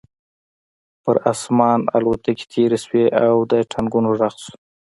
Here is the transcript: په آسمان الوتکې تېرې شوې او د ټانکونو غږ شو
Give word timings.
په 1.03 1.11
آسمان 1.31 1.79
الوتکې 1.95 2.45
تېرې 2.51 2.77
شوې 2.83 3.05
او 3.29 3.35
د 3.51 3.53
ټانکونو 3.71 4.09
غږ 4.19 4.35
شو 4.43 4.53